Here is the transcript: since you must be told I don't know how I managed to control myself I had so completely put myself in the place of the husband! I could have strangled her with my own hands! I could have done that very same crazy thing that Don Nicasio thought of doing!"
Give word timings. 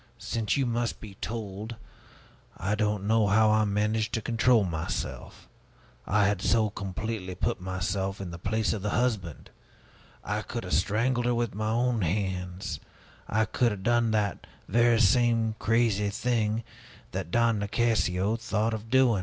since 0.17 0.57
you 0.57 0.65
must 0.65 0.99
be 0.99 1.13
told 1.21 1.75
I 2.57 2.73
don't 2.73 3.05
know 3.05 3.27
how 3.27 3.51
I 3.51 3.65
managed 3.65 4.13
to 4.15 4.21
control 4.23 4.63
myself 4.63 5.47
I 6.07 6.25
had 6.25 6.41
so 6.41 6.71
completely 6.71 7.35
put 7.35 7.61
myself 7.61 8.19
in 8.19 8.31
the 8.31 8.39
place 8.39 8.73
of 8.73 8.81
the 8.81 8.89
husband! 8.97 9.51
I 10.23 10.41
could 10.41 10.63
have 10.63 10.73
strangled 10.73 11.27
her 11.27 11.35
with 11.35 11.53
my 11.53 11.69
own 11.69 12.01
hands! 12.01 12.79
I 13.27 13.45
could 13.45 13.69
have 13.71 13.83
done 13.83 14.09
that 14.09 14.47
very 14.67 14.99
same 14.99 15.53
crazy 15.59 16.09
thing 16.09 16.63
that 17.11 17.29
Don 17.29 17.59
Nicasio 17.59 18.37
thought 18.37 18.73
of 18.73 18.89
doing!" 18.89 19.19